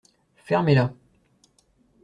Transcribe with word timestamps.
Fermez-la. 0.45 0.89